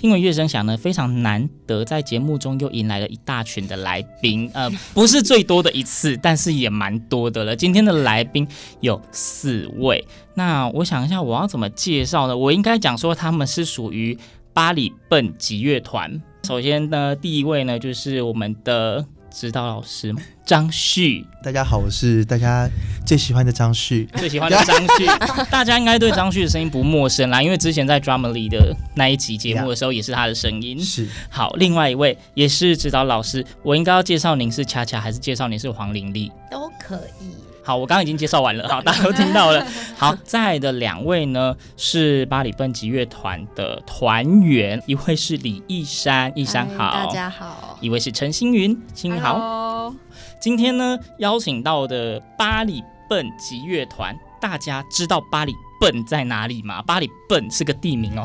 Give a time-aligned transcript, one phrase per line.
[0.00, 7.54] 听闻乐声响呢，非常难得，在节目中又迎来了一大群的来宾，呃，不是最多的一次，但是也蛮多的了。
[7.54, 8.48] 今天的来宾
[8.80, 12.34] 有四位，那我想一下，我要怎么介绍呢？
[12.34, 14.16] 我应该讲说他们是属于
[14.54, 16.22] 巴里笨击乐团。
[16.44, 20.14] 首先呢，第一位呢，就是我们的指导老师
[20.44, 21.24] 张旭。
[21.42, 22.68] 大家好，我是大家
[23.06, 24.06] 最喜欢的张旭。
[24.16, 25.06] 最喜欢的张旭，
[25.50, 30.78] 大家应该对张旭的声音不陌生啦，因为之前在 Drumly 的那一集节目的时候，也是他的声音。
[30.84, 36.30] 是好，另外一位也是指导老师，我应该要介绍您是恰恰，还是介绍您是黄玲丽？
[36.50, 37.49] 都可以。
[37.70, 39.64] 好，我刚刚已经介绍完了，好， 大家都听到了。
[39.96, 49.34] 好，在的两位呢是巴里笨击乐团的团员，一位是李义山，义山好，大家好，一位是陈星云，星云好。
[49.34, 49.94] Hello
[50.40, 56.82] 今天呢，邀请到的巴里笨击乐团，大家知道巴里笨在哪里吗？
[56.82, 58.24] 巴里笨是个地名哦，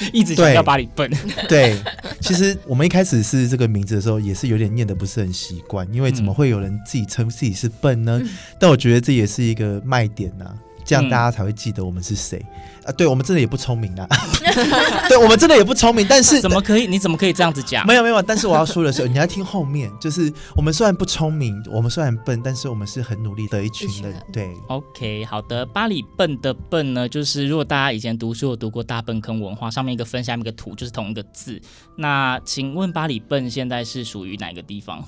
[0.12, 1.10] 一直强调八里笨。
[1.48, 1.76] 对，
[2.20, 8.20] 其实我们一开始是这个名字的时候，也是有点念的不是很习惯，因为怎么会有人自己称自己是笨呢？
[8.22, 10.54] 嗯但我觉得这也是一个卖点呐、啊，
[10.90, 12.44] 这样大家才会记得我们是谁。
[12.84, 14.08] 啊，对我们真的也不聪明啊，
[15.06, 16.86] 对我们真的也不聪明，但是 怎么可以？
[16.86, 17.86] 你怎么可以这样子讲？
[17.86, 24.14] 没有没有，但是我要说的是，你要听后面，就是我们虽然不聪明，我们虽然笨，但是我们是很努力的一群人。
[24.32, 25.64] 对，OK，好的。
[25.66, 31.60] 巴里笨的笨呢，就是如果大家以前读书有读过大笨坑文化，上面一个分，下面一个土，就是同一个字。
[31.96, 35.04] 那请问巴里笨现在是属于哪个地方？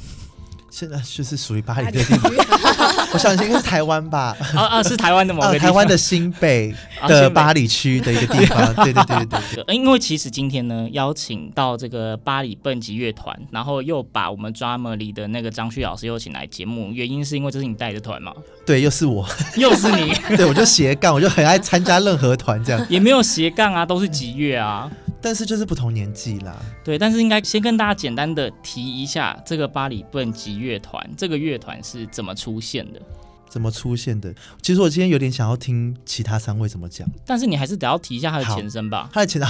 [0.72, 2.32] 现在就是属于巴黎的地方，
[3.12, 4.34] 我想应该是台湾吧。
[4.56, 6.74] 啊啊，是台湾的某个啊，台湾的新北
[7.06, 9.64] 的巴黎区的一个地方，对对对对对。
[9.66, 18.32] 呃因为其实今天呢，邀请到这个巴黎蹦极乐团，然后又把我们 drama 里的那个张旭老师又请来节目，原因是因为这是你带的团嘛？
[18.64, 24.90] 对，又是我，又是你， 对我就斜杠，我就很爱参加任何团这样，也没有斜杠啊，都是极乐啊。
[25.22, 26.60] 但是就是不同年纪啦。
[26.82, 33.00] 对，但是应该先跟大家简单的提一下这个巴里笨击乐团，这个乐团是怎么出现的？
[33.52, 34.34] 怎么出现的？
[34.62, 37.06] 其实我今天有点想要听其他三位怎么讲。
[37.26, 39.10] 但是你还是得要提一下他的前身吧？
[39.12, 39.42] 他的前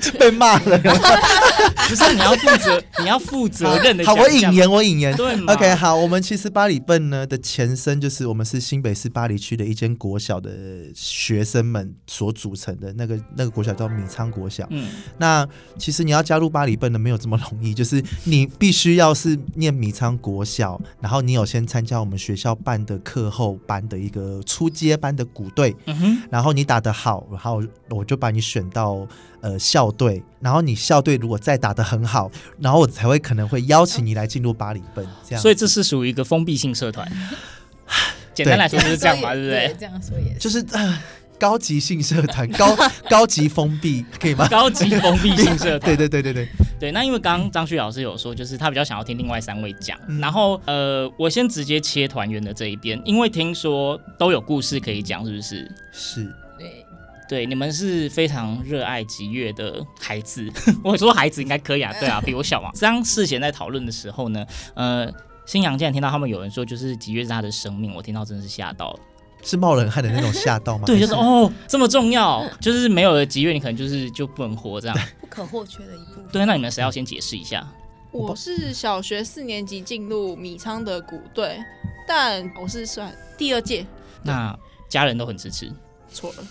[0.00, 0.78] 身 被骂了，
[1.88, 5.16] 不是，你要负责，你要负责任的好，我引言，我引言。
[5.16, 10.52] 对 OK，好，我们其实巴里笨呢的前身就是我们是新北市巴黎区的一间国小的
[10.94, 14.64] 学生们所组成的那个那个国小叫米仓国小。
[14.70, 14.88] 嗯，
[15.18, 15.44] 那
[15.76, 29.06] 其实你要加入巴里笨呢没有这么容易，就是你必须要是念米仓国小，然后你有先参加我们学校办的课后班的一个初阶班的鼓队，嗯，然后你打得好，然后我就把你选到
[29.40, 35.42] 呃校队，然后你校队如果再打得很好，然后我才会可能会邀请你来进入巴里奔这样。
[35.42, 37.10] 所以这是属于一个封闭性社团。
[38.34, 39.76] 简单来说就是这样嘛，对不对？
[39.78, 40.38] 这样说也是。
[40.40, 40.98] 就是、呃、
[41.38, 42.76] 高级性社团，高
[43.08, 44.48] 高级封闭，可以吗？
[44.48, 45.80] 高级封闭性社团。
[45.80, 46.48] 对对对对对。
[46.78, 55.70] 对，那因为刚刚张旭老师有说，就是他比较想要听另外三位讲，嗯然后呃，我先直接切团员的这一边，因为听说都有故事可以讲，是不是？
[55.92, 56.34] 是。
[56.58, 56.86] 对，
[57.28, 60.46] 对，你们是非常热爱吉乐的孩子，
[60.84, 62.70] 我说孩子应该可以啊，对啊，比我小嘛。
[62.74, 64.44] 张世贤在讨论的时候呢，
[64.74, 65.10] 呃，
[65.46, 69.00] 新阳竟然听到他们有人说，就是吉乐是他的生命，我听到真的是吓到了。
[69.44, 70.84] 是冒冷汗的那种吓到吗？
[70.86, 74.98] 对，就是哦，这么重要，就是没有了吉月，你可能就是就不能活这样。
[75.20, 76.24] 不可或缺的一部分。
[76.32, 77.64] 对，那你们谁要先解释一下？
[78.10, 81.58] 我是小学四年级进入米仓的鼓队，
[82.06, 83.84] 但我是算第二届，
[84.22, 84.56] 那
[84.88, 85.70] 家人都很支持，
[86.10, 86.44] 错了，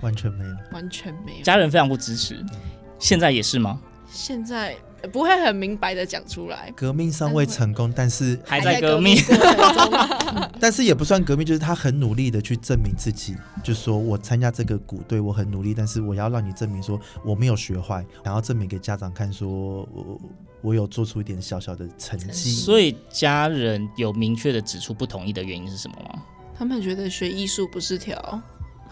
[0.00, 0.50] 完全没有。
[0.72, 1.42] 完全没有。
[1.42, 2.44] 家人非常不支持，
[2.98, 3.80] 现在也是吗？
[4.10, 4.76] 现在
[5.12, 6.72] 不会很明白的讲出来。
[6.76, 20.20] 革命尚未成功，但是 还在革命过程中， 但是也不算革命，就是他很努力的去证明自己，就说我参加这个鼓队，我很努力，但是我要让你证明说我没有学坏，然后证明给家长看，说我
[20.60, 22.52] 我有做出一点小小的成绩。
[22.52, 26.22] 所以家人有明确的指出不同意的原因是什么吗？
[26.56, 28.40] 他们觉得学艺术不是条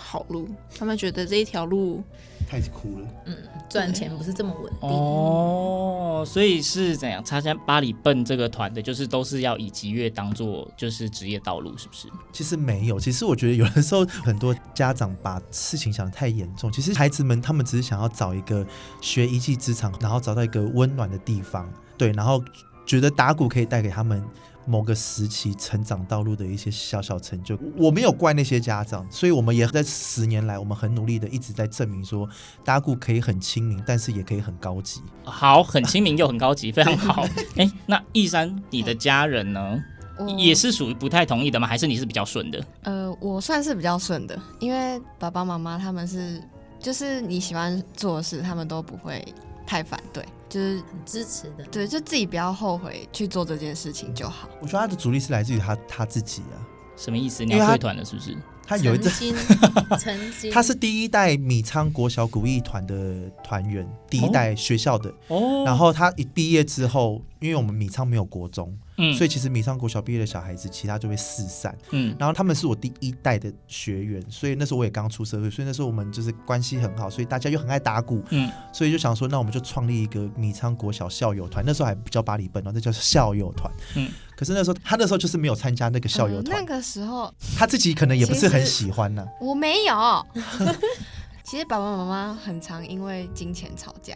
[0.03, 2.03] 好路，他们觉得这一条路
[2.49, 3.09] 太苦了。
[3.27, 3.37] 嗯，
[3.69, 4.89] 赚钱不是这么稳定。
[4.89, 12.09] 哦，所以是怎样参加巴黎奔这个团的，就是都是要以吉乐当做就是职业道路，是不是？
[12.33, 16.73] 其实没有，其实我觉得有的时候很多家长把事情想得太严重。
[16.73, 18.67] 其实孩子们他们只是想要找一个
[19.01, 22.43] 学一技之长，然后找到一个温暖的地方，对，然后
[22.87, 24.25] 觉得打鼓可以带给他们。
[24.71, 32.29] 某个时期成长道路的一些小小成就，我没有怪那些家长，所以我们也在十年来，我们很努力的一直在证明说，
[32.65, 35.01] 打鼓可以很亲民，但是也可以很高级。
[35.25, 37.25] 好，很亲民又很高级，非常好。
[37.59, 39.83] 哎、欸，那易山，你的家人呢，
[40.39, 41.67] 也是属于不太同意的吗？
[41.67, 42.65] 还是你是比较顺的？
[42.83, 46.41] 呃，我算是比较顺的，因为爸爸妈妈他们是，
[46.79, 49.27] 就是你喜欢做的事，他们都不会
[49.67, 50.25] 太反对。
[50.51, 54.49] 就是很支持的，对，就自己不要后悔去做这件事情就好。
[54.61, 56.59] 我觉得他的主力是来自于他他自己啊，
[56.97, 57.45] 什么意思？
[57.45, 58.37] 你要退团了是不是？
[58.67, 59.37] 他有一阵，曾经，
[59.99, 65.13] 曾经他是第一代米仓国小古艺团的团员，第一代学校的。
[65.29, 65.65] 哦。
[65.65, 68.77] 然后他一毕业之后，因为我们米仓没有国中。
[69.01, 71.77] 嗯、所以其实米仓国小毕业的小孩子，其他就会四散。
[71.91, 78.23] 嗯，然后他们是我第一代的学员，所以那时候我也刚出社会，所以那时候我们就是关系很好，所以大家又很爱打鼓。
[78.31, 81.65] 嗯，所以就想说，那我们就创立一个米仓国小校友团。
[81.67, 83.73] 那时候还不叫巴里笨哦，那叫校友团。
[83.97, 86.61] 嗯，可是那时候他那时候就是没有参加那个校友团、嗯。
[86.61, 89.29] 那个时候他自己可能也不是很喜欢呢、啊。
[89.41, 90.27] 我没有。
[91.43, 94.15] 其实爸爸妈妈很常因为金钱吵架，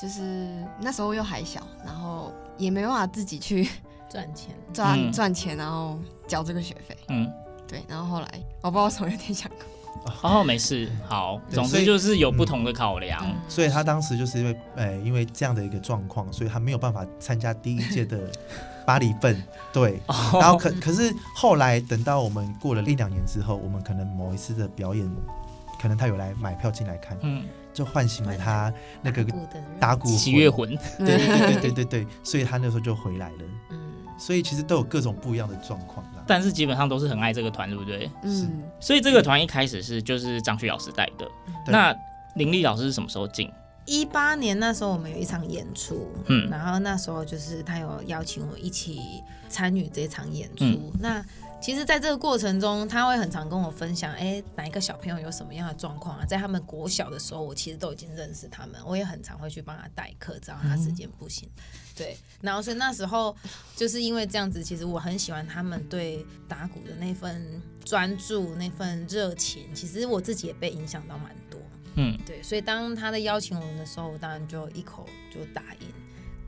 [0.00, 3.68] 就是那时候又还小，然后也没办法自己去。
[4.10, 6.96] 赚钱赚赚钱，然后交这个学费。
[7.08, 7.30] 嗯，
[7.66, 8.28] 对，然后后来
[8.60, 9.56] 我不知道为什么有点想哭。
[10.22, 13.20] 哦，没事，好，总之就是有不同的考量。
[13.24, 18.18] 嗯、所以他当时就是因为，呃，因为这样的一个状况，所以他没有办法参加第一届的
[18.86, 19.42] 巴黎笨。
[19.72, 20.00] 对，
[20.32, 25.10] 然后可可是后来等到我们过了一两年之后，我们可能某一次的表演，
[25.80, 28.72] 可能他有来买票进来看，嗯，就唤醒了他
[29.02, 29.26] 那个
[29.78, 30.68] 打鼓喜悦魂。
[30.98, 33.38] 对对对对对对对，所以他那时候就回来了。
[33.70, 33.89] 嗯。
[34.20, 38.10] 所以其实都有各种不一样的状况啦，但是基本上都是很爱这个团，对不对？
[38.22, 38.62] 嗯。
[38.78, 41.26] 所以这个团一开始是就是张旭老师带的。
[41.66, 41.96] 那
[42.34, 43.50] 林立老师是什么时候进？
[43.90, 50.64] 一八年那时候我们有一场演出，嗯，然后那时候就是他有邀请我一起参与这场演出。
[50.64, 51.26] 嗯、那
[51.60, 56.24] 其实，在这个过程中，他会很常跟我分享，哎，哪一个小朋友有什么样的状况啊？
[56.24, 61.48] 在他们国小的时候，我其实都已经认识他们，我也很常会去帮他代课，只要他时间不行。
[61.56, 61.62] 嗯、
[61.96, 63.34] 对，然后所以那时候
[63.74, 71.60] 就是因为这样子，其实我很喜欢他们对打鼓的那份专注、那份热情，其实我自己也被影响到蛮多。
[71.96, 75.86] 嗯，对，所以当他的邀请我们的时候，我当然就一口就答应。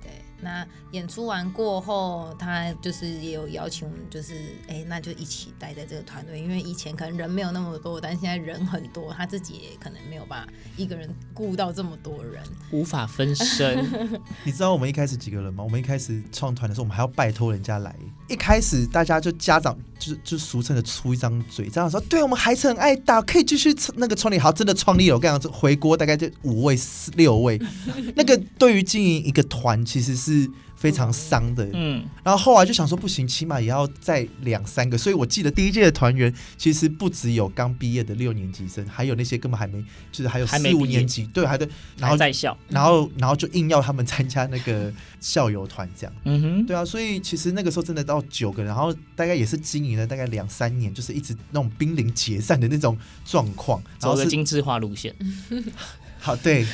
[0.03, 0.11] 对
[0.41, 4.35] 那演出完过后，他就是也有邀请我们，就是
[4.67, 12.43] 哎、欸，那就一起待在这个团队，因为以前可能人没有那么多，但现在人很多，他自己也可能没有办法一个人顾到这么多人，
[12.73, 13.79] 无法分身。
[14.45, 15.63] 你知道我们一开始几个人吗？
[15.63, 17.95] 我们一开始创团的时候，我们还要拜托人家来。
[18.33, 24.39] 一开始大家就家长就是就俗称的出一张嘴，这样说，对我们孩子很爱打，可以继续那个创立。
[24.39, 26.79] 好，真的创立了，我跟你讲，回锅大概就五位、
[27.17, 27.61] 六位。
[28.17, 30.51] 那个对于经营一个团，其实是。
[30.83, 55.15] 是非常伤的，嗯，然后后来就想说不行，起码也要再两三个，所以我记得第一届的团员其实不只有刚毕业的六年级生，还有那些根本还没，就是还有四五年级，对，还对，然后在校，然后然后就硬要他们参加那个校友团这样，嗯哼，对啊，所以其实那个时候真的到九个，然后大概也是经营了大概两三年，就是一直那种濒临解散的那种状况，然后走个精致化路线。
[56.25, 56.65] 好，对，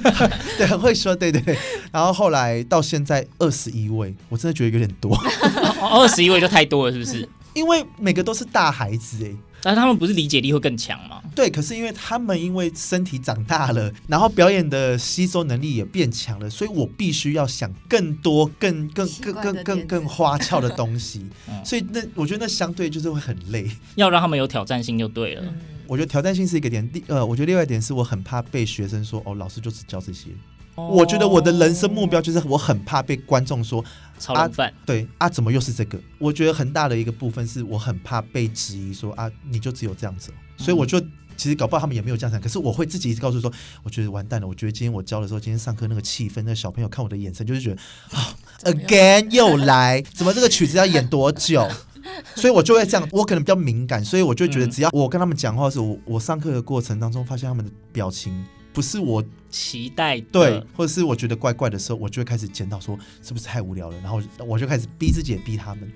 [0.58, 1.56] 对，很会说，对对对。
[1.90, 5.16] 然后后来到现在二十一位，我真的觉得有点多，
[5.80, 7.26] 二十一位就太多了，是不是？
[7.54, 11.22] 因为每个都是大孩子哎，但是他们不是理解力会更强吗？
[11.34, 21.26] 对，可是因为他们因为身体长大了，然后表演的吸收能力也变强了，所以我必须要想更多、更、更、更、更、更、更花俏的东西。
[21.64, 25.42] 所以那我觉得那相对就是会很累，要让他们有挑战性就对了。
[25.42, 25.54] 嗯
[25.90, 30.30] 我觉得挑战性是一个点，第呃，我觉得另外一点是我很怕被学生说哦，老师就只教这些。
[30.76, 33.84] 哦、我觉得我的人生目标就是我很怕被观众说
[34.16, 35.98] 炒冷饭、啊，对啊，怎么又是这个？
[36.18, 41.00] 我觉得很大的一个部分是我很怕被质疑说啊，你就只有这样子，所以我就
[41.36, 47.82] 其实搞不好他们也没有这样想，可是我会自己一直告诉说，我觉得完蛋了，我觉得今天我教的时候，今天上课那个气氛，那个小朋友看我的眼神就是觉得
[48.16, 51.68] 啊，again 又来，怎么这个曲子要演多久？
[52.36, 58.44] 所以我就会这样，我可能比较敏感，所以我就觉得只要我跟他们讲话的时候，我我上课的过程当中发现他们的表情。
[58.72, 65.92] 不是我期待对，或者是我觉得怪怪的时候，我就会开始检讨说是不是太无聊了，然后我就开始逼自己也逼他们。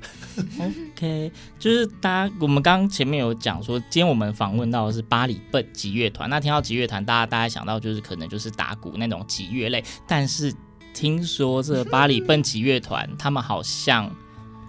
[0.58, 6.28] OK，就是大家我们刚刚前面有讲说，今天我们访问到的是巴黎笨吉乐团。
[6.28, 10.52] 那听到吉乐团，大家大家想到就是可能就是打鼓那种吉乐类，但是
[10.92, 14.10] 听说这巴黎笨吉乐团他们好像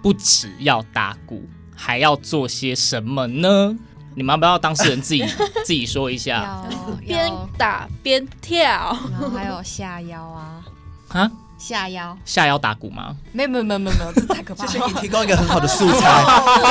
[0.06, 1.42] 不只要打鼓，
[1.74, 3.76] 还要做些什么呢？
[4.14, 5.24] 你们要不要当事人自己
[5.66, 6.62] 自己说一下？
[7.04, 10.62] 边打边跳，然后还有下腰啊
[11.10, 13.16] 啊，下腰下腰打鼓吗？
[13.32, 14.70] 没有没有没有没有，这太可怕了。
[14.70, 16.24] 谢谢你提供一个很好的素材，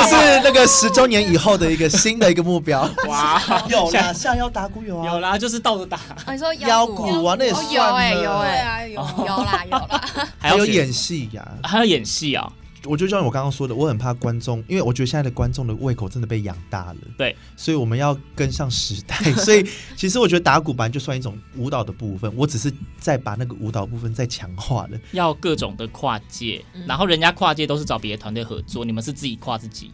[0.08, 2.88] 这是那个十周年以后的一个新的一个目标。
[3.06, 3.38] 哇，
[3.68, 5.98] 有啦，下腰打鼓有啊，有啦，就是倒着打。
[6.32, 10.00] 你说腰鼓啊，那也算有哎有哎有有啦有啦，
[10.38, 12.50] 还有演戏呀，还有演戏啊。
[12.86, 16.96] 我就像我刚刚说的，我很怕观众，因为我觉得现在的观众的胃口真的被养大了。
[17.18, 19.16] 对，所以我们要跟上时代。
[19.34, 19.66] 所以
[19.96, 24.98] 其实我觉得打鼓本来就算一种舞蹈的部分，我只是在把那个舞蹈部分再强化了。
[25.12, 29.90] 要各种的跨界，然后人家跨界都是找别的团队合作，你们是自己跨自己。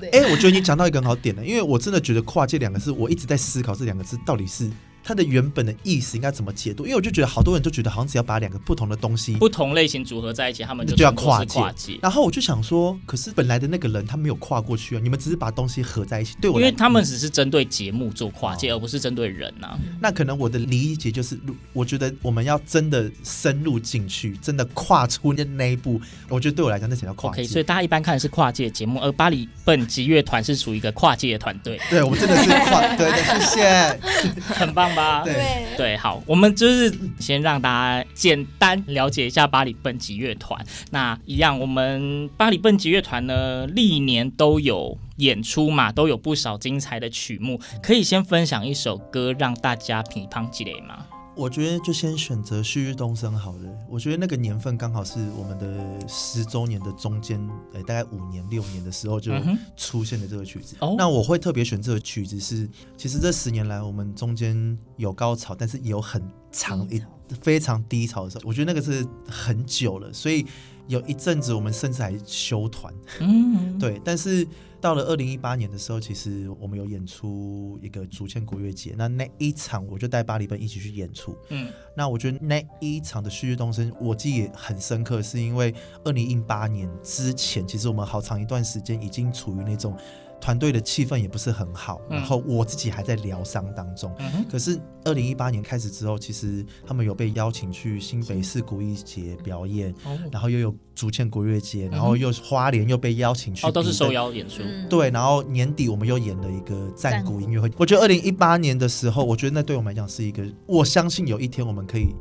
[0.00, 4.70] 哎、欸，我觉得你讲到一个很好点的，因为我真的觉得跨界两个字，我一直在思考这两个字到底是。
[5.04, 6.84] 它的原本的意思应该怎么解读？
[6.84, 11.98] 因为我就觉得好多人都觉得好像只要把两个不同的东西、不同类型组合在一起，他们就，就要跨界，跨界。
[12.02, 16.34] 然后我就想说，可是本来的那个人他没有跨过去啊，你们只是把东西合在一起。
[16.40, 19.78] 对我，因为他们只是针对节目做跨界，哦、而不是针对人呐、啊。
[20.00, 21.38] 那可能我的理解就是，
[21.74, 27.42] 我觉得我们要真的深入进去，真的跨出那那一步，我觉得对我来讲那才叫跨界。
[27.42, 31.78] Okay, 所以大家一般看的是跨界节目，而巴黎本集乐团是属于一个跨界的团队。
[31.90, 34.00] 对，我们真的是跨，对的，谢谢，
[34.54, 35.22] 很棒吧？
[35.24, 35.64] 对。
[35.76, 40.64] 对，好，我们就是先让大家简单了解一下巴黎蹦极乐团。
[40.90, 47.60] 那一样，我们巴黎蹦极乐团呢，历年都有演出嘛，都有不少精彩的曲目。
[47.82, 51.06] 可以先分享一首歌让大家品乓积累吗？
[51.36, 53.78] 我觉得就先选择《旭日东升》好了。
[53.88, 57.40] 我觉得那个年份刚好是我们的十周年的中间，
[57.72, 59.32] 呃，大概五年六年的时候就
[59.76, 60.76] 出现的这个曲子。
[60.80, 66.22] 嗯、那我会特别选这个曲子是，其实这十年来我们中间有高潮，但是也有很
[66.52, 67.02] 长一
[67.42, 68.42] 非常低潮的时候。
[68.46, 70.46] 我觉得那个是很久了，所以
[70.86, 72.92] 有一阵子我们甚至还休团。
[73.20, 74.46] 嗯，对，但是。
[74.80, 81.34] 到了二零一八年的时候，其实我们有演出一个竹堑国乐节，那那一场我就带巴黎奔一起去演出。
[81.48, 85.74] 嗯，那我觉得那一场的旭日东升，我记忆也很深刻，是因为
[86.04, 89.96] 二零一八年之前，其实我们好长一段时间已经处于那种。
[90.44, 94.14] 团队的气氛也不是很好，然后我自己还在疗伤当中。
[94.18, 104.62] 嗯、可是二零一八年开始之后，其实他们有被邀请去新北市古艺节表演，哦、然后又有竹堑国乐节，然后又花莲又被邀请去，哦，都是受邀演出。
[104.90, 107.70] 对，然后年底我们又演了一个战鼓音乐会。
[107.78, 112.14] 我觉得二零一八年的时候，我觉得那对我们来讲是一个，我相信有一天我们可以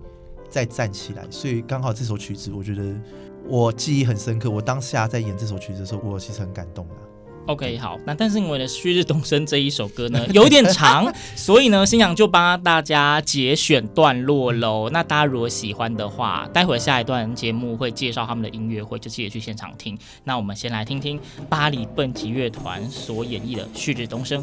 [0.49, 1.27] 再站起来。
[1.29, 2.95] 所以刚好这首曲子，我觉得
[3.49, 4.49] 我记忆很深刻。
[4.49, 6.95] 我当下在演这首曲子的时候，我其实很感动的。
[7.45, 14.89] OK，好，那但是因为呢，《旭日东升》这一首歌呢 有点长， 所以呢，新娘就帮大家节选段落喽。
[14.91, 19.97] 那大家如果喜欢的话，待会下一段节目会介绍他们的音乐会，就记得去现场听。
[20.23, 21.19] 那我们先来听听
[21.49, 24.41] 巴黎蹦极乐团所演绎的《旭日东升》。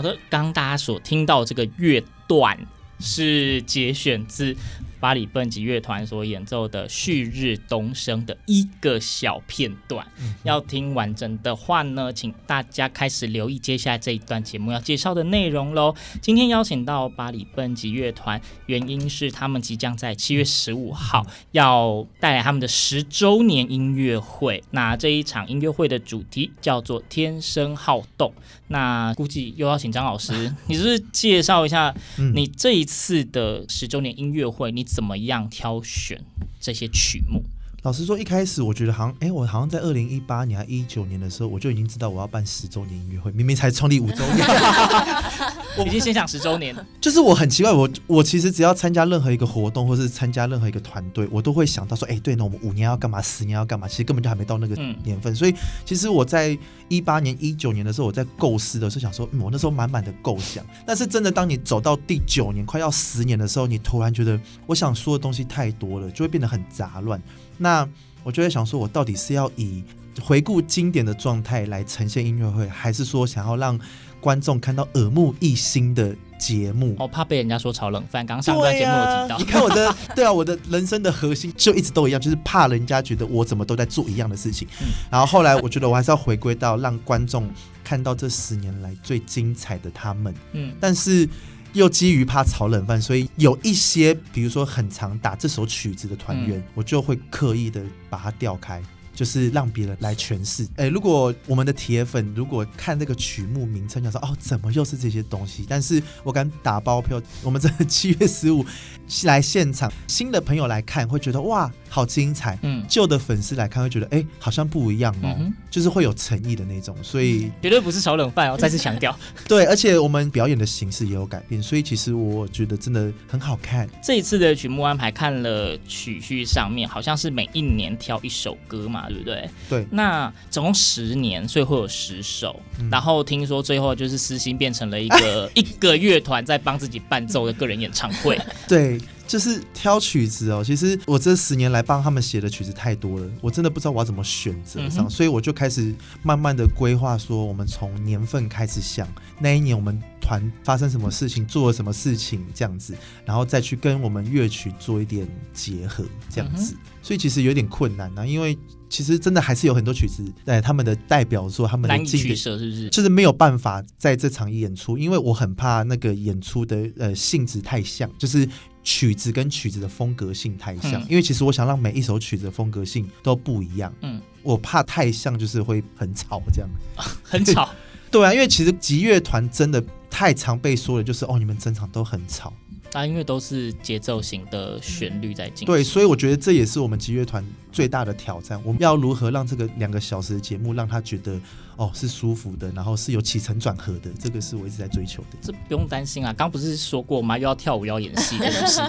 [0.00, 2.58] 好的，刚刚大家所听到这个乐段
[2.98, 4.56] 是节选自
[4.98, 10.06] 巴里蹦极乐团所演奏的《旭日东升》的一个小片段。
[10.18, 15.94] 嗯、要听完整的话呢，请大家开始留意接下来这一段节目要介绍的内容喽。
[16.22, 24.64] 今天邀请到巴里蹦极乐团，原因是他们即将在七月十五号要带来他们的十周年音乐会。
[24.70, 28.32] 那这一场音乐会的主题叫做“天生好动”。
[28.72, 30.32] 那估计又要请张老师，
[30.68, 31.92] 你是不是介绍一下
[32.34, 36.20] 你这一次的十周年音乐会，你怎么样挑选
[36.60, 37.42] 这些曲目？
[37.82, 45.49] 老实说，一开始我觉得好像，哎、欸，我好像在二零一八年还一九年的时候，我就已经知道我要办十周年音乐会，明明才创立五周年，我
[45.86, 46.74] 已经先想十周年。
[47.00, 53.20] 就是我很奇怪，我我其实只要参加任何一个活动，或是参加任何一个团队，我都会想到说，哎、欸，对，那我们五年要干嘛？
[53.22, 53.88] 十年要干嘛？
[53.88, 54.74] 其实根本就还没到那个
[55.04, 55.32] 年份。
[55.32, 56.56] 嗯、所以，其实我在
[56.88, 60.64] 一八年、一九年的时候，我在构思的时候想说，嗯，我那时候满满的构想。
[60.86, 67.20] 但是真的，当你走到第九年，快要十年的时候，你突然觉得，我想说的东西太多了，就会变得很杂乱。
[67.58, 67.88] 那
[68.22, 69.82] 我就在想说，我到底是要以
[70.20, 73.78] 回顾经典的状态来呈现音乐会，还是说想要让
[74.20, 76.94] 观众看到耳目一新的节目？
[76.98, 78.24] 我怕被人家说炒冷饭。
[78.24, 84.68] 刚上段节目有提到，你看我的， 对啊，我的人生的核心就一直都一样，就是怕人家觉得我怎么都在做一样的事情。
[84.80, 87.50] 嗯、然后后来我觉得我还是要回归到让观众
[87.82, 90.34] 看到这十年来最精彩的他们。
[90.52, 91.28] 嗯，但是。
[91.72, 98.82] 又基于怕炒冷饭，所以有一些，比如说很常打这首曲子的团员，嗯、我就会刻意的把它调开。
[99.20, 100.66] 就是让别人来诠释。
[100.76, 105.66] 哎，如果我们的铁粉如果看这个曲目名称，就说哦，怎么又是这些东西？
[105.68, 108.64] 但是我敢打包票，我们这七月十五
[109.24, 112.58] 来现场，新的朋友来看会觉得哇，好精彩。
[112.62, 116.96] 嗯，旧的粉丝来看会觉得哎，好像不一样哦，嗯、就是会有诚意的那种。
[117.02, 119.14] 所以绝对不是炒冷饭哦，再次强调。
[119.46, 123.86] 对，而且我们表演的形式也有改变，所以其实我觉得真的很好看。
[124.02, 129.08] 这一次的曲目安排看了曲序上面，好像是每一年挑一首歌嘛。
[129.12, 129.50] 对不对？
[129.68, 132.60] 对，那总共十年，所以会有十首。
[132.78, 138.38] 嗯、然后听说最后就是私心变成了一个 一个乐团在帮自己伴奏的个人演唱会。
[138.68, 138.98] 对，
[139.30, 140.60] 就是挑曲子哦。
[140.64, 145.94] 其实我这十年来帮他们写的曲子太多了，我真的不知道我要怎么选择上，嗯、所以我就开始
[146.24, 149.06] 慢慢的规划，说我们从年份开始想，
[149.38, 156.74] 那一年我们团发生什么事情，做了什么事情这样子，然后再去跟我们乐曲做一点结合这样子。
[156.74, 158.58] 嗯、所以其实有点困难呢、啊，因为。
[158.90, 162.88] 其实真的还是有很多曲子，哎，他们的代表作，他们的经典，是不是？
[162.88, 168.44] 就是没有办法在这场演出，因为我很怕那个演出的呃性质太像，就是
[168.82, 171.00] 曲子跟曲子的风格性太像。
[171.02, 176.68] 嗯、因为其实我想让每一首曲子的风格性都不一样，嗯，我怕太像，就是会很吵这样，
[177.22, 177.70] 很吵。
[178.10, 182.52] 对啊，因为其实极乐团真的太常被说的就是哦，你们整场都很吵。
[182.92, 185.66] 啊，因为都是节奏型的旋律在进行。
[185.66, 188.60] 对，所以我觉得这也是我们集乐团最大的挑战。
[188.64, 191.40] 我们要如何让这个两个小时的节目让他觉得
[191.76, 195.38] 哦是舒服的，然后是有起承转合的，这个是我一直在追求的。
[195.40, 197.38] 这不用担心啊，刚不是说过吗？
[197.38, 198.80] 又要跳舞，又要演戏，是不是？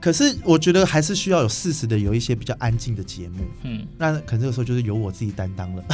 [0.00, 3.44] 可是我觉得还是需要有适时的有一些比较安静的节目。
[3.64, 5.84] 嗯，那可能这个时候就是由我自己担当了。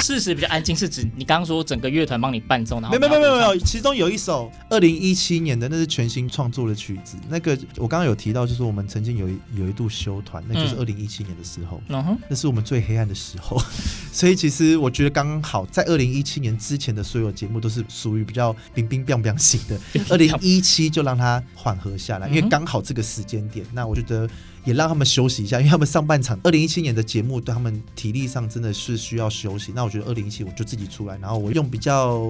[0.00, 7.16] 事实比较安静，是指你刚刚说整个乐团帮你伴奏，然后没有没有没有没有，其中有一首二零一七年的，那是全新创作的曲子。
[7.28, 13.60] 那个我刚刚有提到，就是我们曾经有一有一度休团，那就是二零一七年的时候，嗯、那是我们最黑暗的时候。
[14.12, 24.28] 所以其实我觉得刚好在二零一七年之前的所有节目都是属于比较冰冰冰冰型的， 二零一七就让它缓和下来，因为刚好这个时间点，那我觉得。
[24.64, 29.72] 也让他们休息一下，因为他们上半场二零一七年的节目对他们体力上真的是需要休息。
[29.74, 32.28] 那我觉得二零一七我就自己出来，然后我用比较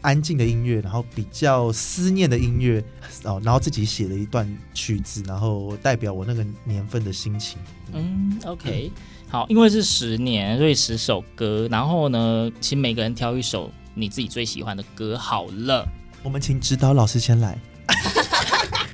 [0.00, 2.82] 安静的音乐，然后比较思念的音乐
[3.24, 7.58] 哦，然后自己写了一段曲子，然后代表我那个年份的心情。
[7.92, 8.92] 嗯，OK，
[9.28, 15.88] 好，因为是十年，所以十首歌，然后呢，请每个人挑一首你自己最喜欢的歌好了。
[16.22, 17.58] 我们请指导老师先来。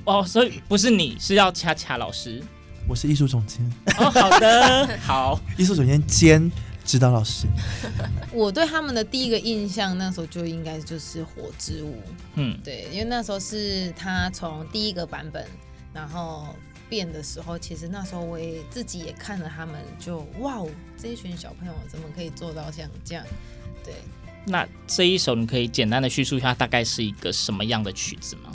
[0.04, 2.42] 哦，所以不是你，是要恰恰老师。
[2.92, 3.58] 我是艺术总监。
[3.96, 6.52] 哦，好的， 好，艺术总监兼
[6.84, 7.46] 指导老师。
[8.34, 11.94] 我对他们的第一个印象，那时候就应该就是《火之舞》。
[12.34, 15.46] 嗯，对，因为那时候是他从第一个版本，
[15.94, 16.54] 然后
[16.90, 20.68] 变的时候，其实那时候我也自己也看了他们就，就哇哦，
[21.00, 23.24] 这一群小朋友怎么可以做到像这样？
[23.82, 23.94] 对。
[24.44, 28.52] 那这一首你可以简单的叙述一下，大概是一个什么样的曲子吗？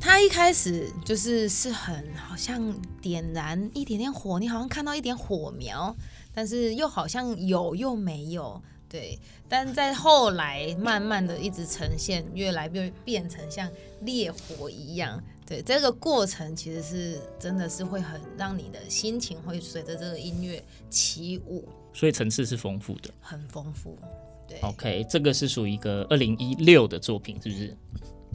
[0.00, 5.94] 他一开始就是是很好像点燃一点点火，你好像看到一点火苗，
[6.32, 9.18] 但是又好像有又没有，对。
[9.48, 13.66] 但在后来慢慢的一直呈现，越来越变成像
[14.02, 23.98] 烈火一样，对，这个过程其实是真的是会很让你的心情会随着这个音乐起舞，所以层次是丰富的，很丰富。
[24.46, 27.76] 对，OK，这个是属于一个二零一六的作品，是不是？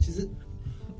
[0.00, 0.28] 其实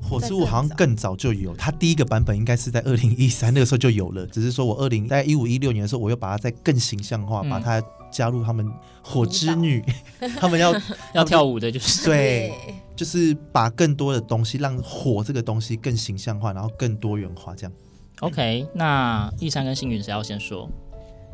[0.05, 8.65] 火之舞好像更早就有，它第一个版本应该是在二零一三那个时候就有了，只是说我二零在一五一六年的时候，我又把它再更形象化，嗯、把它加入他们
[9.01, 9.83] 火之女，
[10.39, 10.73] 他们要
[11.13, 12.53] 要跳舞的，就是对。
[12.95, 17.71] 就是把更多的东西让火这个东西更形象化，然后更多元化，这样。
[18.21, 20.69] OK，那一山跟星云谁要先说？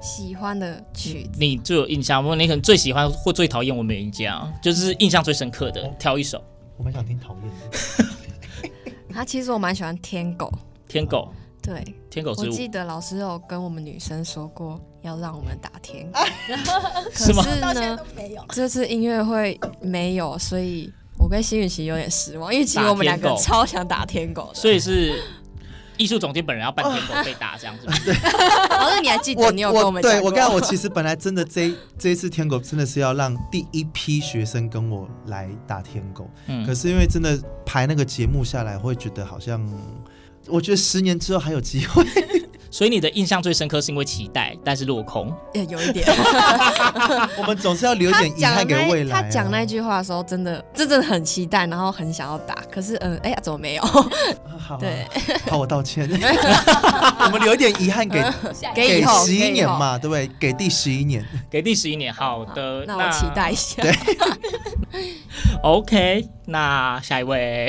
[0.01, 6.43] 喜欢的曲子，你最有印象，或你可能最喜欢或最讨厌，我没有印象，就是印象最深刻的，挑一首。
[6.77, 8.05] 我蛮想听讨厌的。
[9.12, 10.52] 他其实我蛮喜欢天狗。
[10.88, 11.32] 天狗。
[11.62, 11.84] 对。
[12.10, 12.45] 天狗之舞。
[12.45, 16.19] 我记得老师有跟我们女生说过，要让我们打天狗。
[17.13, 17.43] 是吗？
[17.43, 17.97] 可是呢，
[18.50, 20.91] 这次音乐会没有，所以。
[21.19, 25.21] 我跟辛雨琪有点失望，因为其实我们两个超想打天狗的，所以是
[26.02, 27.86] 艺术总监本人要扮天狗被打这样子。
[28.04, 28.16] 对，
[28.70, 30.20] 老师你还记得你有跟我们讲过？
[30.20, 39.64] 对，我刚刚我其实本来真的这这一次天狗真的是要让第一批学生跟我来打天狗，嗯，可是因为真的排那个节目下来，会觉得好像
[40.48, 42.04] 我觉得十年之后还有机会。
[42.71, 46.07] 所以你的印象最深刻是因为期待，但是落空，也有一点。
[47.38, 49.21] 我们总是要留一点遗憾给未来、啊。
[49.21, 53.84] 他讲那句话的时候，真的，真的很期待，然后很想要打，可是，嗯，哎呀，怎么没有？
[53.84, 55.05] 好、啊，对，
[55.49, 56.10] 好，我道歉。
[56.10, 58.23] 我们留一点遗憾给
[58.73, 60.31] 给十一年嘛，对不对？
[60.39, 62.13] 给第十一年，给第十一年。
[62.13, 63.84] 好的，那，那我期待一下。
[63.84, 63.93] 对，
[65.62, 67.67] OK，那下一位，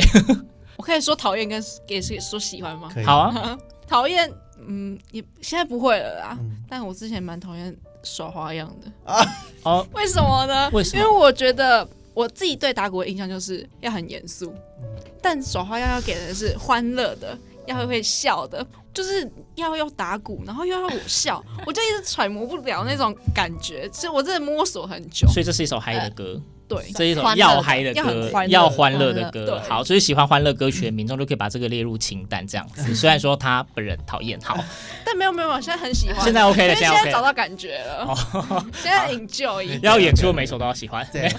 [0.77, 2.89] 我可以说讨厌跟给说喜欢吗？
[3.05, 4.33] 好啊，讨厌。
[4.67, 6.37] 嗯，也现在不会了啦。
[6.41, 9.25] 嗯、但我之前蛮讨厌耍花样的啊。
[9.65, 10.71] 哦，为什么呢？
[10.73, 11.03] 为什么？
[11.03, 25.27] 因为我觉得我自己对打鼓的印象就是要很严肃，嗯、但耍花样要给人是欢乐的，要会会笑的，就是要用打鼓，然后又要我笑， 我就一直揣摩不了那种感觉，其实我真的摸索很久。
[25.29, 26.35] 所以这是一首嗨的歌。
[26.35, 26.43] 呃
[26.75, 29.61] 对，这一首要嗨的歌，要欢乐的歌。
[29.69, 32.95] 好，所以喜欢欢乐歌曲的民众就可以把这个列入清单，这样子。
[32.95, 34.57] 虽然说他本人讨厌，好，
[35.05, 36.23] 但没有没有，现在很喜欢。
[36.25, 38.07] 现在 OK 了，现在 OK 了，现在找到感觉了。
[38.07, 39.79] 哦、现在 enjoy。
[39.83, 41.07] 要演出每首都要喜欢。
[41.13, 41.31] 对。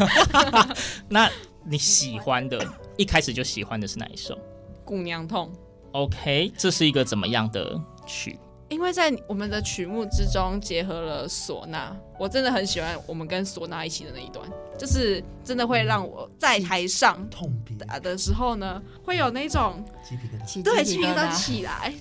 [1.09, 1.29] 那
[1.65, 2.59] 你喜欢的，
[2.97, 4.37] 一开始就喜欢的是哪一首？
[4.85, 5.51] 姑娘痛。
[5.93, 8.37] OK，这是一个怎么样的曲？
[8.69, 14.47] 因为在我们的曲目之中结合了唢呐，我真的很喜欢我们跟唢呐一起的那一段，
[14.77, 21.93] 就是真的会让我在台上痛打的时候呢，会有那种鸡皮疙瘩，对，鸡皮疙瘩起来。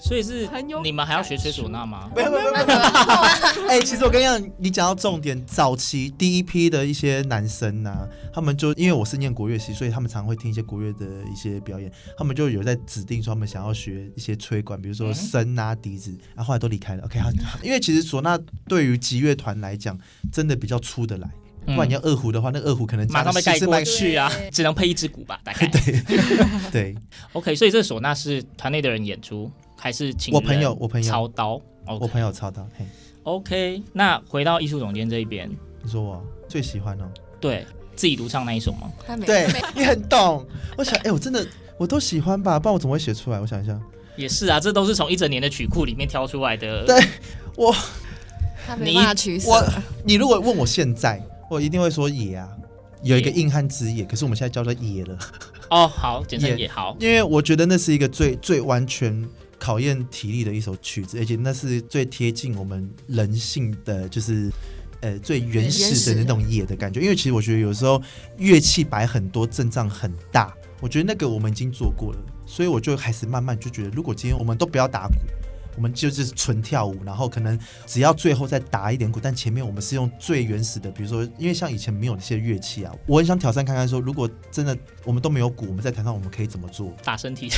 [0.00, 0.48] 所以是
[0.82, 2.10] 你们还要学吹唢呐吗？
[2.16, 2.64] 没有没有没有。
[3.68, 17.04] 哎，其实我跟你讲，你讲到重点，早期第一批的一些男生呐、啊，他们就因为我是念国乐系，所以他们常会听一些国乐的一些表演，他们就有在指定说他们想要学一些吹管，比如说笙啊、笛子，然后后来都离开了。
[17.04, 17.30] OK，好，
[17.62, 19.98] 因为其实唢呐对于吉乐团来讲，
[20.32, 21.28] 真的比较出得来。
[21.66, 25.66] 不然你要二胡的话，那二胡可能马上被盖过去啊，只能配一支鼓吧，大概。
[25.66, 26.02] 对
[26.72, 26.96] 对。
[27.34, 29.50] OK，所以这唢呐是团内的人演出。
[29.80, 32.66] 还是请我朋友，我朋友操刀.我朋友操刀。
[32.76, 32.84] 嘿
[33.22, 35.48] ，OK，那回到艺术总监这一边，
[35.84, 37.04] 你说我最喜欢哦？
[37.40, 38.90] 对，自己独唱那一首吗？
[39.24, 40.44] 对，你很懂。
[40.76, 43.38] 我想，哎、欸，我真的我都喜欢吧，不然我怎么会写出来？
[43.38, 43.80] 我想一下，
[44.16, 46.84] 也是啊，这都是从一整年的曲库里面挑出来的。
[46.84, 47.00] 对，
[47.54, 47.72] 我，
[48.76, 48.96] 你
[49.46, 49.64] 我，
[50.04, 52.48] 你如果问我现在，我一定会说野啊，
[53.02, 55.18] 有一个硬汉之野，可是我们现在叫做野了。
[55.70, 59.28] 哦，好，简称 野好，因为我觉得那是一个最最完全。
[59.60, 64.48] 考验体力的一首曲子，而且那是最贴近我们人性的，就是
[65.00, 67.00] 呃最原始的那种野的感觉。
[67.00, 68.00] 因为其实我觉得有时候
[68.36, 75.14] 乐器摆很多阵仗很大，我觉得那个我们已经做过了，所以我就开始慢慢就觉得，如果今天我们都不要打鼓。
[75.78, 86.92] 我们就是纯跳舞，然后可能只要最后再打一点鼓，但前面我们是用最原始的，比如说，因为像以前没有那些乐器啊，我很想挑战看看，说如果真的我们都没有鼓，我们在台上我们可以怎么做？
[87.04, 87.48] 打身体。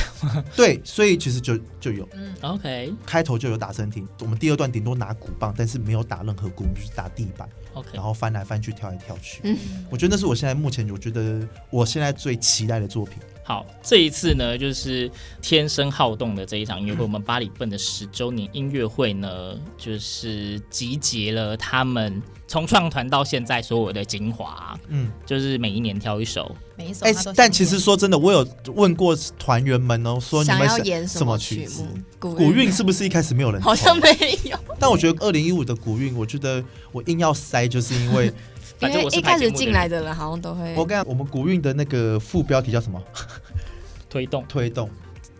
[0.55, 9.41] 对，所以其实就就有，嗯，OK，开头就有打身体，我们第二段顶多拿鼓棒，但是没有打任何鼓，我们就是打地板，OK，然后翻来翻去，跳来跳去。
[9.45, 9.57] 嗯，
[9.89, 13.17] 我觉得那是我现在目前我觉得我现在最期待的作品。
[13.51, 15.11] 好，这一次呢，就是
[15.41, 27.05] 天生好动的这一场音乐会，我们巴里笨的十周年音乐会呢，就是集结了他们从创团到现在所有的精华，嗯，就是每一年挑一首，每一首。
[27.05, 31.83] 哎，但其实说真的，我有问过团员们哦，说你们想要演什么曲子？
[32.19, 33.61] 古韵是不是一开始没有人？
[33.61, 34.07] 好像没
[34.45, 34.57] 有。
[34.79, 38.31] 但我觉得二零一五的古韵，我觉得我硬要塞，就是因为。
[38.89, 40.73] 因为一开始进来的人好像都会。
[40.75, 43.01] 我跟你讲，我们古韵的那个副标题叫什么？
[44.09, 44.89] 推动，推动。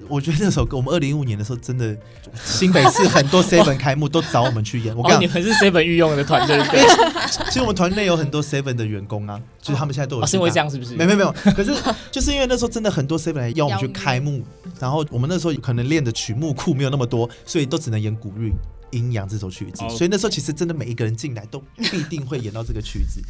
[0.07, 1.95] 我觉得那首歌，我们二零一五年的时候，真的
[2.43, 4.95] 新北市很多 seven 开幕都找我们去演。
[4.97, 6.59] 我跟你讲，你们是 seven 御用的团队。
[7.29, 10.25] 其实我们团内有很多 seven 的员工啊，就是他们现在都有。
[10.25, 10.95] 是因为这样是不是？
[10.95, 11.71] 没没没有，可是
[12.09, 14.41] 就是因为那时候真的很多 seven 来要我们去开幕，
[14.79, 18.51] 然后我们那时候可能练的曲目库没有那么多，所以都只能演古韵、
[18.91, 19.83] 阴阳这首曲子。
[19.89, 23.21] 所以那时候其实真的每一个人进来都必定会演到这个曲子，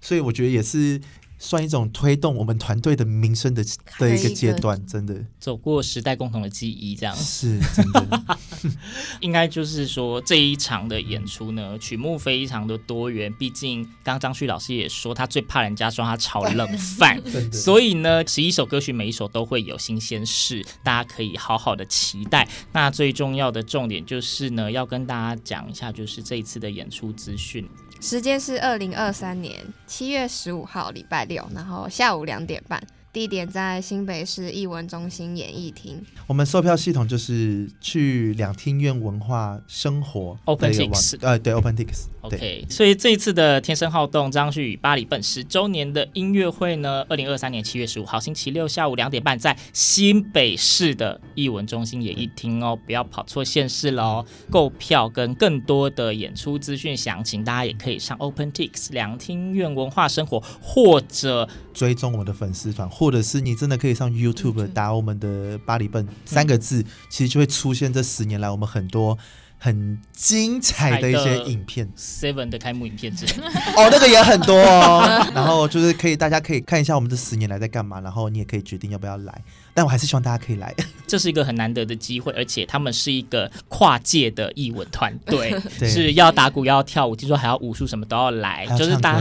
[0.00, 1.00] 所以我觉得也是。
[1.38, 3.64] 算一种推动我们团队的名声的
[3.98, 8.38] 的一个阶段，真的走过时代共同的记忆，这样是真的。
[9.20, 13.32] 应该就是说这一场的演出呢，曲目非常的多元。
[13.38, 17.20] 毕竟刚刚张旭老师也说，他最怕人家说他炒冷饭，
[17.52, 22.48] 所以呢，十一首歌曲每一首都会有新鲜事，大家可以好好的期待。
[22.72, 27.68] 那最重要的重点就是呢，要跟大家讲一下，就是这一次的演出资讯。
[28.00, 32.80] 时间是二零二三年七月十五号礼拜六，然后下午两点半。
[33.18, 36.00] 地点在新北市艺文中心演艺厅。
[36.28, 42.04] 我们售票系统就是去两厅院文化生活 OpenTix，呃，对 OpenTix。
[42.20, 54.24] OK，所以这一次的天生好动张旭与巴黎笨十周年的音乐会呢，二零二三年七月十五号星期六下午两点半，在新北市的艺文中心演艺厅哦，不要跑错县市喽。
[54.48, 62.88] 购票跟更多的演出资讯详情，大家也可以上 OpenTix 两厅院文化生活，或者追踪我们的粉丝团。
[62.90, 69.16] 或者是你真的可以上 YouTube 打我们的巴黎笨三个字，其实就会出现这十年来我们很多
[69.58, 71.88] 很精彩的一些影片。
[71.96, 73.32] Seven 的开幕影片之类
[73.76, 75.26] 哦，那个也很多哦。
[75.34, 79.42] 然后就是可以，大家可以看一下我们这十年来在干嘛，然后你也可以决定要不要来。
[79.74, 80.74] 但我还是希望大家可以来，
[81.06, 85.54] 这是一个很难得的机会，而且他们是一个跨界的 艺文团队，
[85.86, 89.20] 是要打鼓要跳舞，听说还要武术，什么都要来，就是大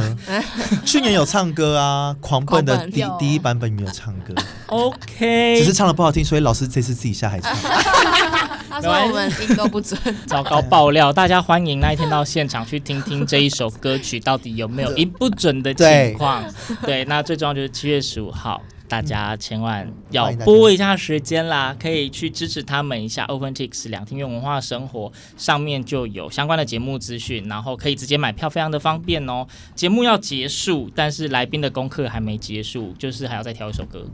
[0.84, 4.34] 去年有唱歌啊，狂奔的第第一版本没有唱歌
[4.68, 7.56] ，OK，只是唱的不好听，所以老师这次自己下海唱。
[8.78, 16.44] 他说我们音都不准， 糟糕爆料，大家欢迎那一天到现场去听听这一首歌曲到底有没有音不准的情况。
[16.84, 18.62] 对，那最重要就是七月十五号。
[18.90, 23.26] 大家千万要拨一下时间啦，可以去支持他们一下。
[23.26, 29.46] OpenTix 两厅院文化生活上面就有相关的节目资讯，然后可以直接买票，非常的方便哦。
[29.76, 34.06] 节目要结束，但是来宾的功课还没结束，就是还要再挑一首歌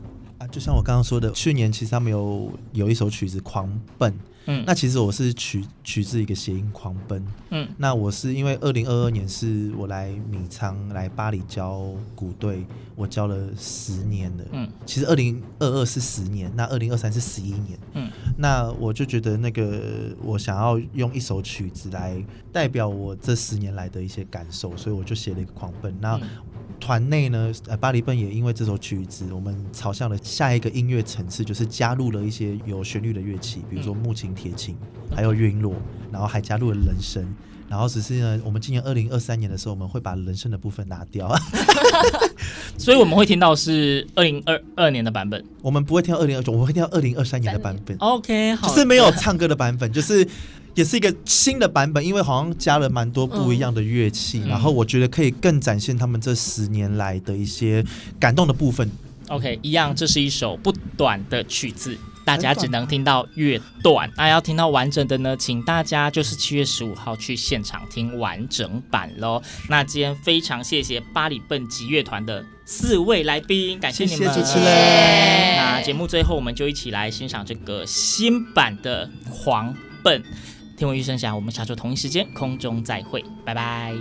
[0.44, 0.48] 啊。
[0.48, 4.12] 就像我刚刚说的，去年其实他们有有一首曲子《狂奔》。
[4.46, 7.26] 嗯，那其实我是取取自一个谐音狂奔。
[7.48, 12.62] 嗯，那我是因为二零二二年是我来米仓来巴黎教鼓队，
[12.94, 14.44] 我教了十年了。
[14.52, 17.78] 嗯，其实二零二二是十年，那二零二三是十一年。
[17.94, 25.96] 嗯，那我就觉得那个我想要用一首曲子来代表我这十年来的一些感受，所以我就写了一个狂奔。
[26.02, 26.20] 那
[26.84, 34.34] 团内呢，呃，巴黎笨也因为这首曲子，我们朝向了下一个音乐层次，就是加入了一些有旋律的乐器，比如说木琴。
[34.34, 34.76] 铁琴，
[35.14, 35.72] 还有乐音锣，
[36.12, 37.24] 然后还加入了人声，
[37.68, 41.32] 然后只是呢，我们今年二零二三年的时候，我们会把人声的部分拿掉，
[42.76, 47.96] 所以我们会听到是二零二二年的版本，我们不会听到二零二九，我们会听到二零二三年的版本。
[47.98, 50.26] OK，好，就是没有唱歌的版本，就是
[50.74, 57.84] 也是一个新的版本，因为好像加了蛮多不一样的乐器，嗯、然后我觉得可以更展现他们这十年来的一些
[58.18, 58.90] 感动的部分。
[59.28, 61.96] OK，一样，这是一首不短的曲子。
[62.26, 69.42] 大家只能听到乐段，那要听到完整的呢，请大家就是七月十五号去现场听完整版喽。
[69.68, 74.20] 那今天非常谢谢巴里笨击乐团的四位来宾，感谢你们。
[74.20, 75.56] 谢谢主持人。
[75.56, 80.22] 那节目最后，我们就一起来欣赏这个新版的《狂奔》。
[80.76, 83.94] 听闻乐声响，我们下周同一时间空中再会，拜拜。